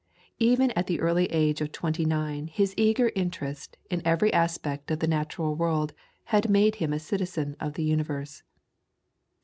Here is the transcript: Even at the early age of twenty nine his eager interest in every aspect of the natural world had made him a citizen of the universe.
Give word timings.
Even 0.39 0.71
at 0.71 0.87
the 0.87 0.99
early 0.99 1.25
age 1.27 1.61
of 1.61 1.71
twenty 1.71 2.05
nine 2.05 2.47
his 2.47 2.73
eager 2.75 3.11
interest 3.15 3.77
in 3.91 4.01
every 4.03 4.33
aspect 4.33 4.89
of 4.89 4.97
the 4.97 5.05
natural 5.05 5.53
world 5.53 5.93
had 6.23 6.49
made 6.49 6.77
him 6.77 6.91
a 6.91 6.97
citizen 6.97 7.55
of 7.59 7.75
the 7.75 7.83
universe. 7.83 8.41